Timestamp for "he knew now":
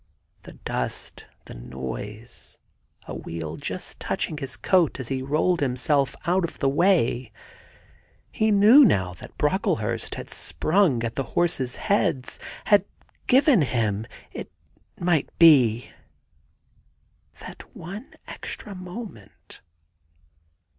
8.31-9.13